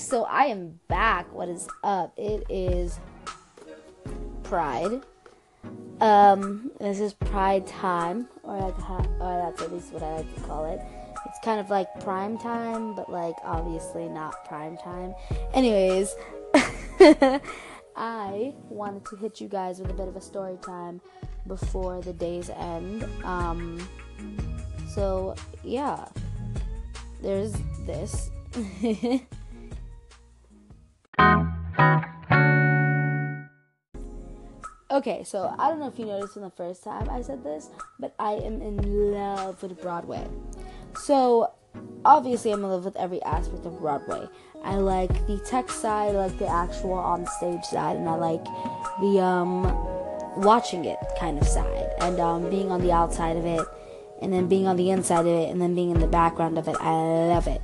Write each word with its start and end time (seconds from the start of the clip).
so 0.00 0.24
I 0.24 0.44
am 0.44 0.80
back. 0.88 1.32
What 1.32 1.48
is 1.48 1.68
up? 1.84 2.12
It 2.16 2.44
is 2.48 2.98
Pride. 4.42 5.02
Um, 6.00 6.70
this 6.80 7.00
is 7.00 7.12
Pride 7.12 7.66
time, 7.66 8.26
or, 8.42 8.58
like, 8.58 8.90
or 9.20 9.42
that's 9.44 9.62
at 9.62 9.72
least 9.72 9.92
what 9.92 10.02
I 10.02 10.16
like 10.16 10.34
to 10.34 10.40
call 10.42 10.64
it. 10.64 10.80
It's 11.26 11.38
kind 11.44 11.60
of 11.60 11.68
like 11.68 11.86
prime 12.00 12.38
time, 12.38 12.94
but 12.94 13.12
like 13.12 13.34
obviously 13.44 14.08
not 14.08 14.44
prime 14.46 14.78
time. 14.78 15.14
Anyways, 15.52 16.16
I 17.94 18.54
wanted 18.68 19.04
to 19.06 19.16
hit 19.16 19.40
you 19.40 19.48
guys 19.48 19.80
with 19.80 19.90
a 19.90 19.94
bit 19.94 20.08
of 20.08 20.16
a 20.16 20.20
story 20.20 20.56
time 20.62 21.02
before 21.46 22.00
the 22.00 22.14
day's 22.14 22.48
end. 22.48 23.06
Um, 23.22 23.86
so 24.94 25.34
yeah, 25.62 26.08
there's 27.20 27.54
this. 27.84 28.30
okay, 34.90 35.24
so 35.24 35.54
I 35.58 35.68
don't 35.68 35.80
know 35.80 35.88
if 35.88 35.98
you 35.98 36.04
noticed 36.04 36.36
in 36.36 36.42
the 36.42 36.50
first 36.50 36.84
time 36.84 37.08
I 37.08 37.22
said 37.22 37.42
this, 37.42 37.70
but 37.98 38.14
I 38.18 38.32
am 38.32 38.60
in 38.60 39.12
love 39.12 39.62
with 39.62 39.80
Broadway. 39.80 40.26
So 40.94 41.52
obviously 42.04 42.52
I'm 42.52 42.62
in 42.64 42.70
love 42.70 42.84
with 42.84 42.96
every 42.96 43.22
aspect 43.22 43.64
of 43.64 43.78
Broadway. 43.80 44.28
I 44.62 44.74
like 44.76 45.26
the 45.26 45.38
tech 45.38 45.70
side, 45.70 46.14
I 46.14 46.26
like 46.26 46.38
the 46.38 46.48
actual 46.48 46.92
on 46.92 47.26
stage 47.38 47.64
side, 47.64 47.96
and 47.96 48.08
I 48.08 48.16
like 48.16 48.44
the 49.00 49.20
um 49.20 49.62
watching 50.36 50.84
it 50.84 50.98
kind 51.18 51.38
of 51.38 51.46
side 51.48 51.90
and 52.00 52.20
um 52.20 52.48
being 52.50 52.70
on 52.70 52.80
the 52.80 52.92
outside 52.92 53.36
of 53.36 53.44
it 53.44 53.66
and 54.22 54.32
then 54.32 54.46
being 54.46 54.66
on 54.66 54.76
the 54.76 54.90
inside 54.90 55.20
of 55.20 55.26
it 55.26 55.50
and 55.50 55.60
then 55.60 55.74
being 55.74 55.90
in 55.90 55.98
the 55.98 56.06
background 56.06 56.58
of 56.58 56.68
it. 56.68 56.76
I 56.78 56.92
love 57.32 57.46
it. 57.46 57.62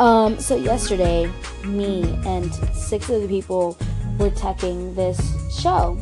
Um, 0.00 0.40
so 0.40 0.56
yesterday, 0.56 1.30
me 1.64 2.02
and 2.26 2.52
six 2.74 3.08
of 3.10 3.22
the 3.22 3.28
people 3.28 3.78
were 4.18 4.30
teching 4.30 4.94
this 4.96 5.20
show. 5.56 5.98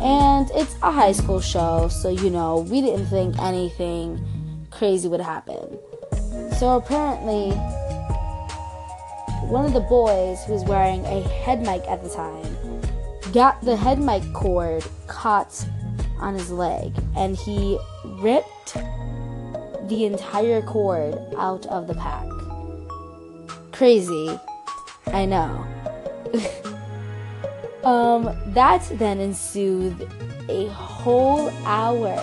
And 0.00 0.48
it's 0.54 0.76
a 0.82 0.92
high 0.92 1.10
school 1.10 1.40
show, 1.40 1.88
so 1.88 2.08
you 2.08 2.30
know, 2.30 2.60
we 2.70 2.80
didn't 2.80 3.06
think 3.06 3.36
anything 3.40 4.24
crazy 4.70 5.08
would 5.08 5.20
happen. 5.20 5.76
So 6.56 6.76
apparently, 6.76 7.50
one 9.48 9.64
of 9.64 9.72
the 9.72 9.80
boys 9.80 10.44
who 10.44 10.52
was 10.52 10.64
wearing 10.64 11.04
a 11.06 11.20
head 11.20 11.62
mic 11.62 11.82
at 11.88 12.02
the 12.02 12.10
time 12.10 13.32
got 13.32 13.60
the 13.62 13.76
head 13.76 13.98
mic 13.98 14.22
cord 14.32 14.84
caught 15.08 15.66
on 16.20 16.34
his 16.34 16.50
leg 16.50 16.92
and 17.16 17.36
he 17.36 17.78
ripped 18.20 18.74
the 19.88 20.04
entire 20.04 20.62
cord 20.62 21.18
out 21.36 21.66
of 21.66 21.86
the 21.86 21.94
pack 21.94 22.26
crazy. 23.78 24.36
I 25.06 25.24
know. 25.24 25.64
um, 27.84 28.36
that 28.52 28.86
then 28.94 29.20
ensued 29.20 30.10
a 30.48 30.66
whole 30.70 31.48
hour, 31.64 32.16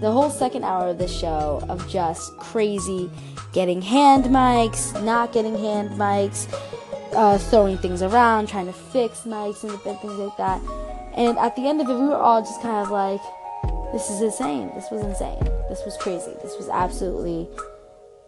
the 0.00 0.10
whole 0.10 0.30
second 0.30 0.64
hour 0.64 0.88
of 0.88 0.98
the 0.98 1.06
show 1.06 1.62
of 1.68 1.86
just 1.90 2.34
crazy 2.38 3.10
getting 3.52 3.82
hand 3.82 4.24
mics, 4.24 5.00
not 5.04 5.34
getting 5.34 5.58
hand 5.58 5.90
mics, 5.90 6.50
uh, 7.14 7.36
throwing 7.36 7.76
things 7.76 8.00
around, 8.00 8.48
trying 8.48 8.66
to 8.66 8.72
fix 8.72 9.20
mics 9.26 9.62
and 9.62 9.78
things 9.82 10.04
like 10.04 10.36
that. 10.38 10.60
And 11.14 11.38
at 11.38 11.54
the 11.54 11.68
end 11.68 11.82
of 11.82 11.88
it, 11.90 11.94
we 11.94 12.06
were 12.06 12.16
all 12.16 12.40
just 12.40 12.62
kind 12.62 12.84
of 12.84 12.90
like, 12.90 13.20
this 13.92 14.08
is 14.08 14.22
insane. 14.22 14.72
This 14.74 14.90
was 14.90 15.02
insane. 15.02 15.44
This 15.68 15.84
was 15.84 15.98
crazy. 15.98 16.32
This 16.42 16.56
was 16.56 16.70
absolutely 16.70 17.46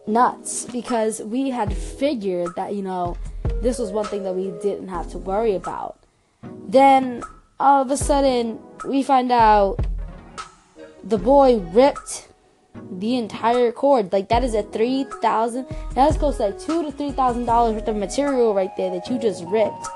nuts 0.07 0.67
because 0.67 1.21
we 1.21 1.51
had 1.51 1.73
figured 1.77 2.55
that, 2.57 2.75
you 2.75 2.83
know, 2.83 3.17
this 3.63 3.79
was 3.79 3.91
one 3.91 4.05
thing 4.05 4.23
that 4.25 4.35
we 4.35 4.51
didn't 4.63 4.89
have 4.89 5.11
to 5.13 5.19
worry 5.19 5.55
about. 5.55 5.99
Then 6.43 7.23
all 7.59 7.83
of 7.83 7.91
a 7.91 7.97
sudden, 7.97 8.59
we 8.87 9.03
find 9.03 9.33
out 9.33 9.85
the 11.03 11.19
boy 11.19 11.59
ripped 11.59 12.29
the 12.91 13.17
entire 13.17 13.73
cord. 13.73 14.13
Like 14.13 14.29
that 14.29 14.45
is 14.45 14.55
a 14.55 14.63
three 14.63 15.07
thousand. 15.23 15.67
That 15.95 16.11
is 16.11 16.17
close 16.17 16.37
to 16.37 16.47
like 16.47 16.61
two 16.61 16.83
to 16.83 16.93
three 16.93 17.13
thousand 17.13 17.47
dollars 17.47 17.75
worth 17.75 17.89
of 17.89 17.97
material 17.97 18.55
right 18.55 18.75
there 18.77 18.91
that 18.91 19.09
you 19.09 19.19
just 19.19 19.45
ripped. 19.45 19.87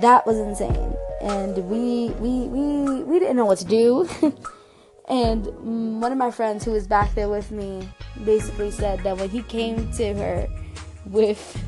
That 0.00 0.26
was 0.26 0.38
insane, 0.38 0.94
and 1.20 1.56
we 1.68 2.10
we 2.20 2.48
we 2.48 3.02
we 3.02 3.18
didn't 3.18 3.36
know 3.36 3.46
what 3.46 3.58
to 3.58 3.64
do. 3.64 4.08
And 5.06 6.00
one 6.00 6.12
of 6.12 6.18
my 6.18 6.30
friends 6.30 6.64
who 6.64 6.70
was 6.70 6.86
back 6.86 7.14
there 7.14 7.28
with 7.28 7.50
me 7.50 7.88
basically 8.24 8.70
said 8.70 9.00
that 9.00 9.16
when 9.16 9.28
he 9.28 9.42
came 9.42 9.90
to 9.92 10.14
her 10.14 10.46
with 11.06 11.62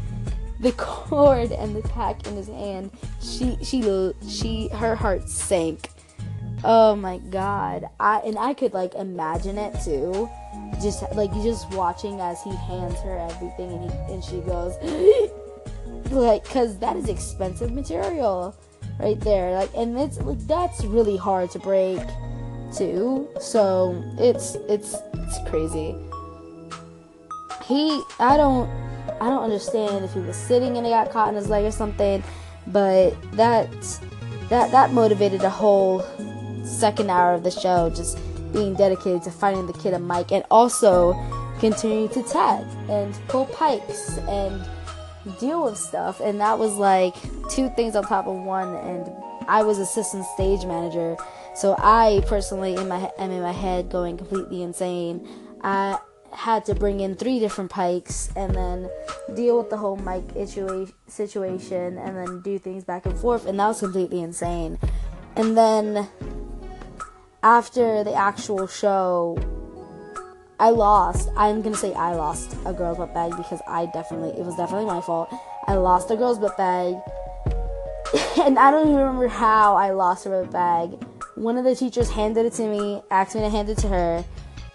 the 0.60 0.72
cord 0.76 1.52
and 1.52 1.74
the 1.74 1.82
pack 1.88 2.26
in 2.26 2.36
his 2.36 2.48
hand, 2.48 2.90
she 3.20 3.56
she 3.62 4.12
she 4.28 4.68
her 4.68 4.94
heart 4.94 5.28
sank. 5.28 5.90
Oh 6.64 6.96
my 6.96 7.18
god. 7.18 7.88
I 8.00 8.20
and 8.20 8.38
I 8.38 8.54
could 8.54 8.72
like 8.72 8.94
imagine 8.94 9.58
it 9.58 9.80
too. 9.82 10.28
Just 10.82 11.02
like 11.14 11.32
just 11.42 11.70
watching 11.74 12.20
as 12.20 12.42
he 12.42 12.50
hands 12.50 12.98
her 13.00 13.18
everything 13.18 13.72
and 13.72 13.90
he 13.90 14.12
and 14.12 14.24
she 14.24 14.40
goes 14.40 14.74
like 16.10 16.44
cuz 16.44 16.76
that 16.78 16.96
is 16.96 17.08
expensive 17.08 17.72
material 17.72 18.54
right 18.98 19.20
there. 19.20 19.54
Like 19.54 19.70
and 19.76 19.98
it's 19.98 20.18
like 20.20 20.38
that's 20.46 20.84
really 20.84 21.16
hard 21.16 21.50
to 21.50 21.58
break 21.58 22.00
too. 22.74 23.28
So 23.40 24.02
it's 24.18 24.56
it's 24.68 24.96
it's 25.14 25.38
crazy. 25.48 25.94
He 27.66 28.02
I 28.18 28.36
don't 28.36 28.68
I 29.20 29.28
don't 29.28 29.42
understand 29.42 30.04
if 30.04 30.12
he 30.12 30.20
was 30.20 30.36
sitting 30.36 30.76
and 30.76 30.86
he 30.86 30.92
got 30.92 31.10
caught 31.10 31.28
in 31.28 31.34
his 31.34 31.48
leg 31.48 31.64
or 31.64 31.70
something, 31.70 32.22
but 32.66 33.10
that 33.32 33.70
that 34.48 34.70
that 34.70 34.92
motivated 34.92 35.40
the 35.40 35.50
whole 35.50 36.04
second 36.64 37.10
hour 37.10 37.34
of 37.34 37.42
the 37.42 37.50
show 37.50 37.90
just 37.90 38.18
being 38.52 38.74
dedicated 38.74 39.22
to 39.22 39.30
finding 39.30 39.66
the 39.66 39.72
kid 39.74 39.94
a 39.94 39.98
mic 39.98 40.32
and 40.32 40.44
also 40.50 41.14
continuing 41.58 42.08
to 42.10 42.22
tag 42.22 42.64
and 42.88 43.14
pull 43.28 43.46
pikes 43.46 44.18
and 44.18 44.64
deal 45.38 45.64
with 45.64 45.78
stuff. 45.78 46.20
And 46.20 46.40
that 46.40 46.58
was 46.58 46.74
like 46.76 47.14
two 47.50 47.68
things 47.70 47.96
on 47.96 48.04
top 48.04 48.26
of 48.26 48.36
one. 48.36 48.74
And 48.76 49.10
I 49.48 49.62
was 49.62 49.78
assistant 49.78 50.24
stage 50.34 50.64
manager. 50.64 51.16
So 51.54 51.74
I 51.78 52.22
personally, 52.26 52.74
in 52.74 52.88
my 52.88 53.10
am 53.18 53.30
in 53.30 53.42
my 53.42 53.52
head 53.52 53.90
going 53.90 54.16
completely 54.16 54.62
insane. 54.62 55.26
I 55.62 55.98
had 56.36 56.64
to 56.66 56.74
bring 56.74 57.00
in 57.00 57.16
three 57.16 57.40
different 57.40 57.70
pikes 57.70 58.30
and 58.36 58.54
then 58.54 58.90
deal 59.34 59.58
with 59.58 59.70
the 59.70 59.76
whole 59.76 59.96
mic 59.96 60.22
situation 61.08 61.98
and 61.98 62.16
then 62.16 62.40
do 62.42 62.58
things 62.58 62.84
back 62.84 63.06
and 63.06 63.18
forth, 63.18 63.46
and 63.46 63.58
that 63.58 63.68
was 63.68 63.80
completely 63.80 64.20
insane. 64.20 64.78
And 65.34 65.56
then 65.56 66.08
after 67.42 68.04
the 68.04 68.14
actual 68.14 68.66
show, 68.66 69.38
I 70.58 70.70
lost. 70.70 71.28
I'm 71.36 71.62
gonna 71.62 71.76
say 71.76 71.92
I 71.94 72.14
lost 72.14 72.56
a 72.64 72.72
girl's 72.72 72.98
butt 72.98 73.12
bag 73.12 73.36
because 73.36 73.60
I 73.66 73.86
definitely, 73.86 74.38
it 74.38 74.44
was 74.44 74.56
definitely 74.56 74.86
my 74.86 75.00
fault. 75.00 75.28
I 75.66 75.74
lost 75.74 76.10
a 76.10 76.16
girl's 76.16 76.38
butt 76.38 76.56
bag, 76.56 76.94
and 78.40 78.58
I 78.58 78.70
don't 78.70 78.88
even 78.88 79.00
remember 79.00 79.28
how 79.28 79.76
I 79.76 79.90
lost 79.90 80.24
her 80.24 80.42
butt 80.42 80.52
bag 80.52 81.06
one 81.36 81.58
of 81.58 81.64
the 81.64 81.76
teachers 81.76 82.10
handed 82.10 82.46
it 82.46 82.54
to 82.54 82.66
me, 82.66 83.02
asked 83.10 83.34
me 83.34 83.42
to 83.42 83.50
hand 83.50 83.68
it 83.68 83.78
to 83.78 83.88
her, 83.88 84.24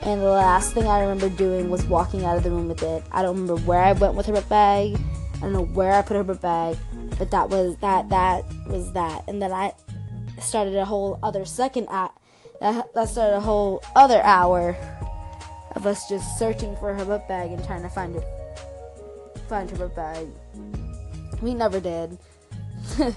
and 0.02 0.22
the 0.22 0.30
last 0.30 0.74
thing 0.74 0.88
I 0.88 1.02
remember 1.02 1.30
doing 1.30 1.70
was 1.70 1.86
walking 1.86 2.26
out 2.26 2.38
of 2.38 2.44
the 2.44 2.50
room 2.50 2.68
with 2.68 2.82
it. 2.82 3.04
I 3.12 3.22
don't 3.22 3.36
remember 3.36 3.62
where 3.64 3.82
I 3.82 3.94
went 3.94 4.16
with 4.16 4.26
her 4.26 4.34
book 4.34 4.50
bag. 4.50 5.00
I 5.36 5.40
don't 5.40 5.54
know 5.54 5.66
where 5.66 5.94
I 5.94 6.02
put 6.02 6.18
her 6.18 6.24
book 6.24 6.42
bag, 6.42 6.78
but 7.18 7.32
that 7.32 7.50
was 7.50 7.78
that 7.78 8.10
that 8.10 8.46
was 8.68 8.92
that. 8.94 9.24
And 9.28 9.42
then 9.42 9.52
I 9.52 9.74
started 10.40 10.76
a 10.76 10.86
whole 10.86 11.20
other 11.22 11.46
second 11.46 11.88
act. 11.92 12.18
That, 12.60 12.94
that 12.94 13.10
started 13.10 13.38
a 13.38 13.42
whole 13.42 13.84
other 13.96 14.22
hour 14.24 14.76
of 15.76 15.88
us 15.88 16.08
just 16.10 16.38
searching 16.38 16.76
for 16.78 16.94
her 16.94 17.06
book 17.06 17.28
bag 17.28 17.52
and 17.52 17.64
trying 17.66 17.84
to 17.84 17.90
find 17.90 18.16
it, 18.16 18.24
find 19.48 19.70
her 19.70 19.78
book 19.78 19.96
bag. 19.96 20.28
We 21.42 21.54
never 21.54 21.80
did. 21.80 22.18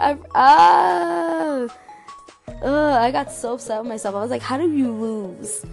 I, 0.00 0.16
ah, 0.34 1.68
I 3.04 3.10
got 3.10 3.30
so 3.30 3.54
upset 3.54 3.80
with 3.80 3.88
myself. 3.88 4.14
I 4.14 4.20
was 4.22 4.30
like, 4.30 4.40
how 4.40 4.56
do 4.56 4.72
you 4.72 4.90
lose 4.90 5.64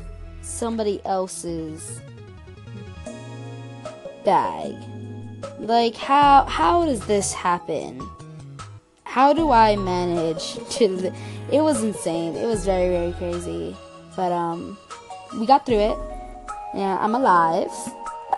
somebody 0.41 1.01
else's 1.05 2.01
bag? 4.25 4.75
Like, 5.59 5.95
how 5.95 6.43
how 6.43 6.85
does 6.85 7.05
this 7.07 7.33
happen? 7.33 8.01
How 9.05 9.31
do 9.31 9.51
I 9.51 9.77
manage 9.77 10.55
to? 10.77 11.13
It 11.49 11.61
was 11.61 11.81
insane. 11.81 12.35
It 12.35 12.45
was 12.45 12.65
very 12.65 12.89
very 12.89 13.13
crazy. 13.13 13.77
But 14.17 14.33
um, 14.33 14.77
we 15.39 15.45
got 15.45 15.65
through 15.65 15.79
it. 15.79 15.97
Yeah, 16.75 16.97
I'm 16.99 17.15
alive. 17.15 17.71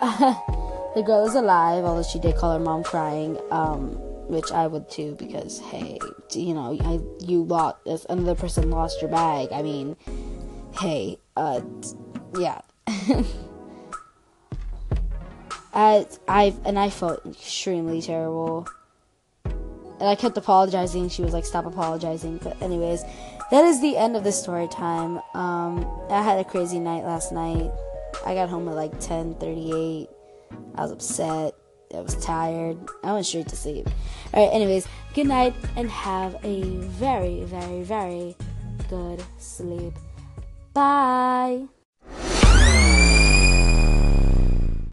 the 0.94 1.02
girl 1.04 1.26
is 1.26 1.34
alive, 1.34 1.84
although 1.84 2.04
she 2.04 2.20
did 2.20 2.36
call 2.36 2.52
her 2.52 2.60
mom 2.60 2.84
crying. 2.84 3.38
Um, 3.50 4.00
which 4.30 4.52
I 4.52 4.66
would 4.66 4.88
too 4.88 5.16
because 5.18 5.58
hey, 5.58 5.98
you 6.32 6.54
know, 6.54 6.76
I, 6.80 7.00
you 7.24 7.44
lost 7.44 7.78
if 7.86 8.04
another 8.08 8.34
person 8.34 8.70
lost 8.70 9.00
your 9.02 9.10
bag. 9.10 9.48
I 9.52 9.62
mean, 9.62 9.96
hey, 10.78 11.18
uh, 11.36 11.60
yeah. 12.38 12.60
I, 15.72 16.06
I, 16.26 16.54
and 16.64 16.78
I 16.78 16.90
felt 16.90 17.24
extremely 17.26 18.02
terrible. 18.02 18.66
And 19.44 20.08
I 20.08 20.14
kept 20.14 20.36
apologizing. 20.36 21.08
She 21.10 21.22
was 21.22 21.32
like, 21.32 21.44
stop 21.44 21.66
apologizing. 21.66 22.38
But, 22.38 22.60
anyways, 22.62 23.04
that 23.50 23.64
is 23.64 23.80
the 23.80 23.96
end 23.96 24.16
of 24.16 24.24
the 24.24 24.32
story 24.32 24.66
time. 24.68 25.20
Um, 25.34 25.86
I 26.08 26.22
had 26.22 26.38
a 26.38 26.44
crazy 26.44 26.80
night 26.80 27.04
last 27.04 27.32
night. 27.32 27.70
I 28.24 28.34
got 28.34 28.48
home 28.48 28.68
at 28.68 28.74
like 28.74 28.92
10:38. 29.00 30.08
I 30.74 30.82
was 30.82 30.90
upset. 30.90 31.54
I 31.94 32.00
was 32.00 32.14
tired. 32.16 32.78
I 33.02 33.12
went 33.12 33.26
straight 33.26 33.48
to 33.48 33.56
sleep. 33.56 33.88
All 34.32 34.46
right. 34.46 34.54
Anyways, 34.54 34.86
good 35.14 35.26
night 35.26 35.54
and 35.76 35.90
have 35.90 36.36
a 36.44 36.62
very, 36.62 37.44
very, 37.44 37.82
very 37.82 38.36
good 38.88 39.22
sleep. 39.38 39.94
Bye. 40.72 41.66